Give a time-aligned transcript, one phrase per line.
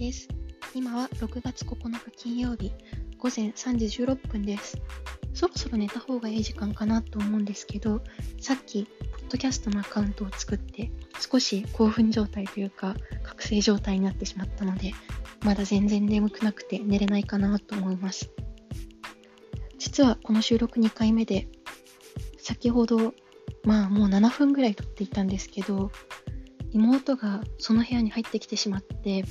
[0.00, 0.28] です。
[0.74, 2.72] 今は6月9日金曜日
[3.18, 4.80] 午前3時16分です。
[5.34, 8.00] そろそろ寝た方がいい時間かなと思うんですけど、
[8.40, 10.90] さっき、ポッドキャストのアカウントを作って、
[11.20, 14.94] 少し興奮状態というか、覚醒状態になってしまったので、
[15.44, 18.30] まだ全然眠くなくて寝れないかなと思います。
[19.76, 21.46] 実はこの収録2回目で、
[22.38, 23.12] 先ほど、
[23.64, 25.92] まあもう7分ぐらい撮っていたんですけど、
[26.72, 29.26] 妹がその部屋に入ってきてしまって、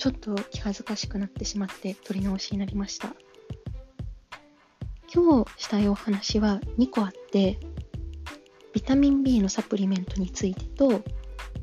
[0.00, 3.14] ちょっと気恥ずかしくなってしまって撮り直しになりました。
[5.14, 7.58] 今日したいお話は2個あって、
[8.72, 11.02] ビタミン B のサプリメントについてと、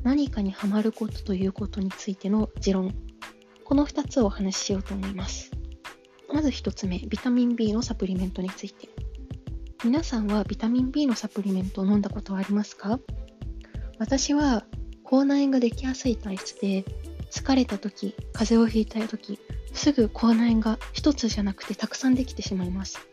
[0.04, 2.94] 何かにハマることということについての持論。
[3.64, 5.50] この2つをお話ししようと思います。
[6.32, 8.88] まず1つ目、ビタミン B のサプリメントについて。
[9.82, 13.00] 皆さんはビタミン B のサプリメントを飲んだことはありますか？
[13.98, 14.64] 私は
[15.02, 16.84] 口内炎ができやすい体質で
[17.30, 19.38] 疲れた時風邪をひいた時
[19.72, 23.06] すぐ口内炎が一つじゃなくてたくさんできてしまいます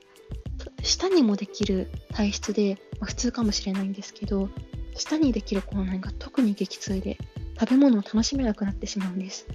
[0.81, 4.49] 舌にもできる体質で、まあ、普通かもしれないんですけど
[4.95, 7.17] 舌にできる口内炎が特に激痛で
[7.59, 9.47] 食べ物を楽しめなくなってしまうんです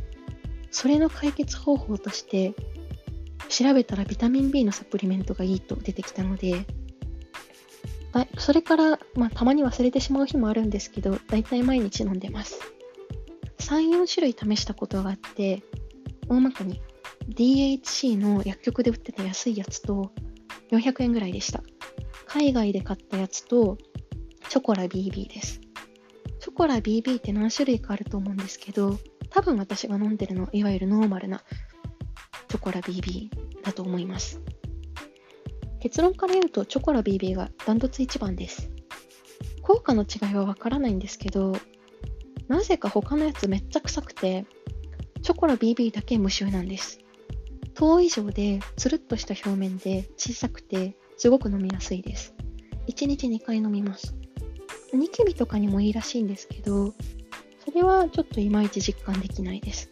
[0.70, 2.54] それの解決方法として
[3.48, 6.66] 調べたらビタミン B のサプリメントがいいと出てきたので
[8.38, 12.58] それから、まあ、たまに忘れてしまう日もあるんですけど、だいたい毎日飲んでます。
[13.70, 15.62] 3、4種類試したことがあって、
[16.28, 16.82] 大まかに
[17.28, 20.10] DHC の薬局で売ってた安いやつと
[20.72, 21.62] 400円ぐらいでした。
[22.26, 23.78] 海外で買ったやつと
[24.48, 25.60] チョコラ BB です。
[26.40, 28.98] チョコラ BB って何種類かあると思うんですけど、
[29.30, 31.44] 多分私が飲んでるのいわゆるノーマルな
[32.48, 33.28] チョコラ BB
[33.62, 34.40] だと思います。
[35.78, 38.68] 結論から言うとチョコラ BB がダントツ一番です。
[39.62, 41.52] 効果の違いはわからないんですけど、
[42.50, 44.44] なぜか他のやつめっちゃ臭くて、
[45.22, 46.98] チョコラ BB だけ無臭なんです。
[47.74, 52.34] 糖以上でつるっとした表面で小さくてすごく飲みやすいです。
[52.88, 54.16] 1日2回飲みます。
[54.92, 56.92] ニキビとかにもいいらしいんですけど、
[57.64, 59.88] それはちょっといまいち実感できないです。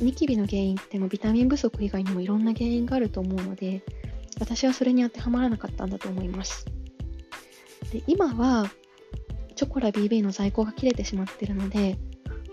[0.00, 3.82] ニキビの原因ってもビタミン不足以外にもいろんな原因があると思うので、
[4.40, 6.64] 私はそれに当てはまらなかったんだと思います。
[7.92, 11.98] で今はョコラ BB の在庫が切れてしまってるので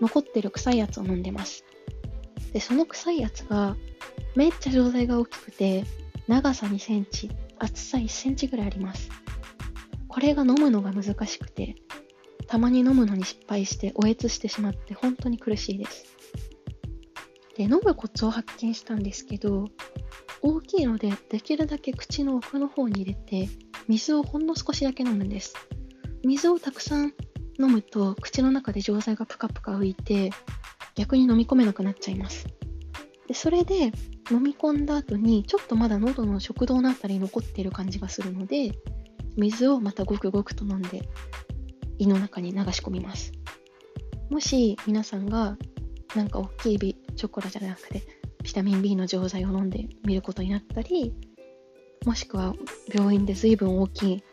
[0.00, 1.64] 残ってる臭いやつを飲んでます。
[2.52, 3.76] でその臭いやつが
[4.34, 5.84] めっちゃ錠剤が大きくて
[6.26, 9.10] 長さ2センチ厚さ1センチぐらいあります。
[10.08, 11.76] これが飲むのが難しくて
[12.46, 16.06] たまに飲むのに失敗しておえつしてしまって本当に苦しいです。
[17.56, 19.66] で飲むコツを発見したんですけど
[20.42, 23.48] 大きいのでできるだけ口の奥の方に入れて
[23.88, 25.54] 水をほんの少しだけ飲むんです
[26.24, 27.12] 水をたくさん
[27.60, 30.30] 飲むと口の中で錠剤がプカプカ浮いて
[30.94, 32.46] 逆に飲み込めなくなっちゃいます。
[33.26, 33.92] でそれで
[34.30, 38.72] 飲み込んだ後にちょっとまだ喉の食道のあたり残っている感じがするので
[39.36, 41.08] 水をまたごくごくと飲んで
[41.98, 43.32] 胃の中に流し込みます。
[44.30, 45.56] もし皆さんが
[46.14, 48.02] なんか大きいビチョコラじゃなくて
[48.42, 51.14] ビタミン B の錠剤を飲んでみることになったり
[52.06, 52.54] もしくは
[52.92, 54.24] 病院で随分大きい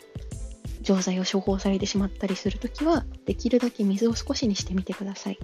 [0.85, 5.39] 錠剤を処方されてしまったりするときはできるだけ水を少しにしてみてください。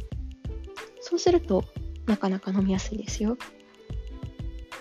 [1.02, 1.66] そうすると
[2.06, 3.38] なかなか飲みやすいですよ。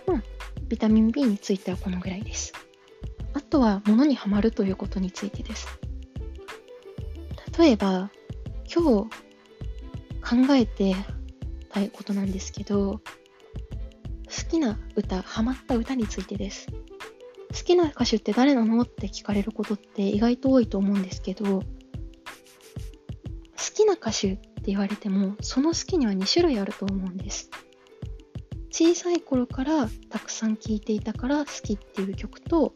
[0.06, 0.22] まあ
[0.68, 2.52] ビタミン B についてはこのぐらいです。
[3.32, 5.66] あとは物にはまるということについてです。
[7.58, 8.10] 例えば
[8.72, 10.94] 今日考えて
[11.70, 13.00] たいことなんですけど
[14.26, 16.68] 好きな歌、ハマった歌についてです。
[17.52, 18.80] 好きな歌手って誰なの？
[18.82, 21.64] って聞かれることって意外と多いと思うんですけど、好
[23.74, 27.50] きな歌手って言われても、その好きには2種類あると思うんです。
[28.70, 32.74] 小さい頃からたくさん聴いていたから好きっていう曲と、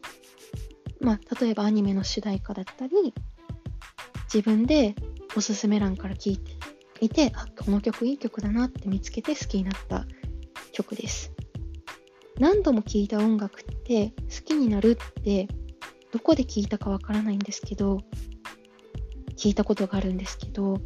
[0.99, 3.13] まあ、例えばアニメの主題歌だったり、
[4.33, 4.93] 自分で
[5.37, 6.51] おすすめ欄から聴いて
[6.99, 10.05] いて、あ、この曲いい曲だなって見つけて好きになった
[10.73, 11.31] 曲です。
[12.39, 15.47] 何度も聴いた音楽って好きになるって
[16.11, 17.99] どこで聞いたかわからないんですけど
[19.37, 20.79] 聞いたことがあるんですけど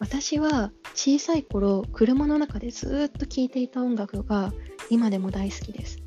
[0.00, 4.52] 私は小さい頃車の中でずっと聴いていた音楽が
[4.88, 5.98] 今でも大好きです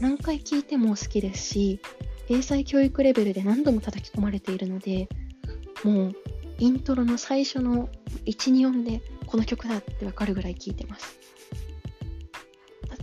[0.00, 1.80] 何回聴いても好きですし
[2.28, 5.08] 英才教育レベルで何度も叩き込まれているので
[5.84, 6.12] もう
[6.58, 7.88] イントロの最初の
[8.26, 11.18] 124でこの曲だってわかるぐらい聴いてます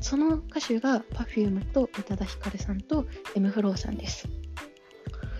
[0.01, 3.05] その歌手が Perfume と宇多田ヒカルさんと
[3.35, 4.27] M フローさんです。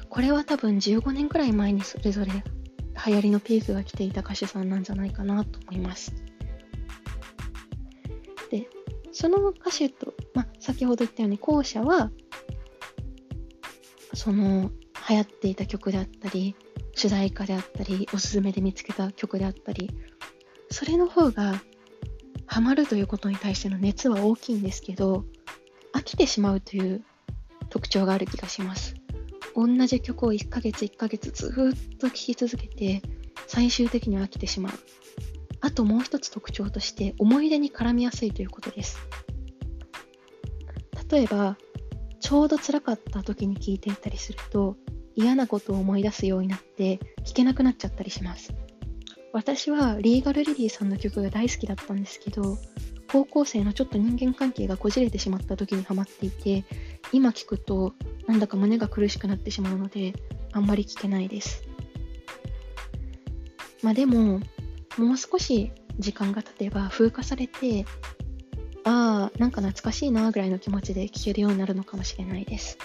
[0.09, 2.31] これは多分15年くらい前にそれぞれ
[3.06, 6.13] 流行りのピークが来ていた歌手さんなんじゃないかなと思います
[8.50, 8.68] で。
[9.12, 12.12] その歌手と、まあ、先ほど言ったように後者は
[14.13, 14.71] その
[15.09, 16.56] 流行っていた曲であったり
[16.94, 19.92] 主題歌であったりおすすめで見つけた曲であったり
[20.71, 21.62] それの方が
[22.48, 25.26] ハマるということに対しての熱は大きいんですけど
[25.94, 27.04] 飽きてしまうという
[27.70, 28.96] 特徴がある気がします。
[29.56, 33.02] 同じ曲を1ヶ月1ヶ月ずっと聴き続けて
[33.48, 34.74] 最終的に飽きてしまう。
[35.62, 38.98] あともう一つ特徴として思い出に絡みやすいということです。
[41.10, 41.58] 例えば
[42.20, 44.76] ちょうど辛かった時に聴いていたりすると
[45.16, 48.54] 嫌なことを思い出すようになって聴けなくなっちゃったりします。
[49.38, 52.57] 私はリーガルリリーさんの曲が大好きだったんですけど
[53.12, 56.66] 高校生のちょっと人間関係がこじれてしまった時にハマっていて
[57.12, 57.94] 今聞くと
[58.25, 60.13] なんだか胸が苦しくなってしまうので
[60.54, 61.62] あんまり聞けないです。
[63.84, 64.39] まあでも
[64.98, 67.86] もう少し時間が経てば風化されて
[68.86, 72.80] ああなんか懐かしいなぐらいの気持ちで聴けるようになるのかもしれないです。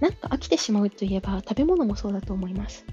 [0.00, 2.84] なんか飽きてしまうといえば食べ物もそうだと思います。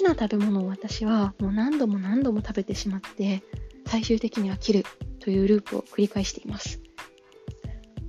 [0.00, 3.42] きな食べ物を私はもう何度も何度も食べてしまって
[3.86, 4.84] 最終的に飽きる
[5.18, 6.80] というループを繰り返しています。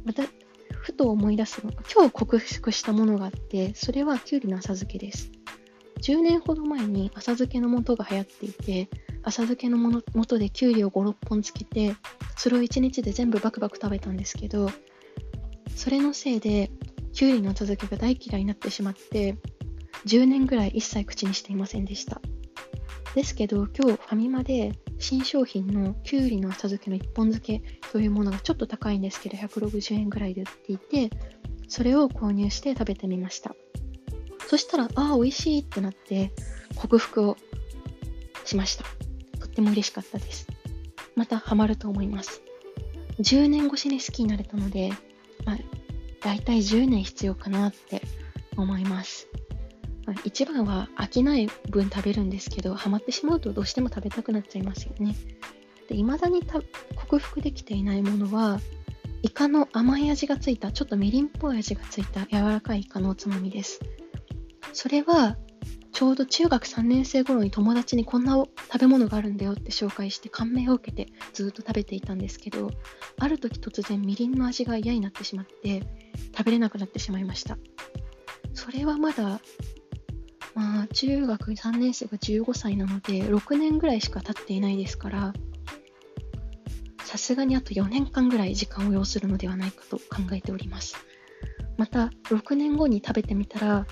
[0.06, 0.24] また
[0.70, 5.32] ふと思い出すのが今日克服したものがあってそれはきゅうりの浅漬けです。
[6.02, 8.90] 10年ほど前に浅漬けの素が流行っていて
[9.24, 11.96] 浅漬けのも素できゅうりを5、6本つけて
[12.38, 14.72] それを1日で全部バクバク食べたんですけど
[15.76, 16.72] それのせいで
[17.14, 19.36] きゅうりの浅漬けが大嫌いになってしまって
[20.06, 22.21] 10年ぐらい一切口にしていませんでした。
[23.15, 27.62] ですけど今日ファミマで新商品のきゅうりの浅漬けの一本漬け
[27.92, 31.09] というものがちょっと高いんですけど160円ぐらいで売っていて
[31.68, 33.56] それを購入して食べてみました。
[34.48, 36.31] そしたらああ美味しいってなって
[36.75, 37.38] 克服を
[38.44, 38.83] しました。
[39.39, 40.48] とっても嬉しかったです。
[41.15, 42.42] またハマると思います。
[43.19, 44.92] 10年越しに好きになれたので、
[45.45, 45.57] まあ、
[46.21, 48.01] 大体10年必要かなって
[48.57, 49.27] 思います。
[50.25, 55.15] 一番は飽きない分食べるんですけどハマってしまうとどうしても食べたくなっちゃいますよね。
[55.88, 56.42] で未だに
[56.95, 58.59] 克服できていないものは
[59.24, 63.80] イカの甘い味がついたちょっとみりんっぽい味がついた柔らかいイカのおつまみです。
[64.74, 65.38] それは
[65.92, 72.71] ちょうど中学3年生頃に友達にこんな食べ物があるんだよって紹介して感銘を受けてずっと食べていたんですけど
[73.19, 75.83] ある時突然みりんの味が嫌になってしまって
[76.36, 77.57] 食べれなくなってしまいました。
[78.53, 79.42] それはまだ
[80.53, 85.33] まあ、中学3年生が15歳なので、6年ぐらいしか経っていないですから、
[87.06, 90.95] さすがにあと4年間ぐらい時間を要するのではないかと考えております。
[91.77, 93.86] また、6年後に食べてみたら、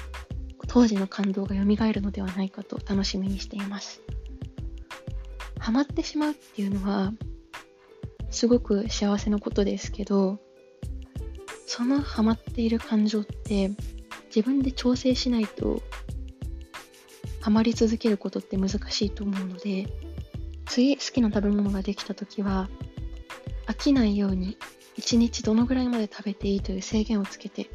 [0.68, 4.02] 当時の感動が蘇るのではないかと楽しみにしています。
[5.60, 7.14] ハマってしまうっていうのは、
[8.32, 10.40] すごく幸せなことですけど、
[11.66, 13.72] そのハマっている感情って
[14.28, 15.82] 自分で調整しないと
[17.42, 19.88] ハマり続けることって難しいと思うので
[20.66, 22.70] 次好きな食べ物ができた時は
[23.68, 24.58] 飽きないように
[24.98, 27.70] 1日どのぐらいまで食べていいという制限をつけて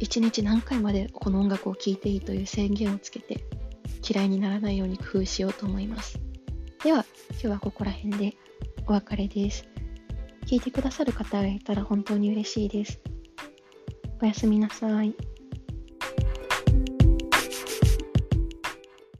[0.00, 3.44] 1日何回までこの音楽を聴いていいという制限をつけて
[4.08, 6.20] 嫌いにならないように工夫しようと思います。
[6.84, 8.36] では今日はここら辺で
[8.86, 9.66] お別れです。
[10.46, 13.00] 聞いてくださる方がいたら本当に嬉しいです。
[14.22, 15.14] おやすみなさい。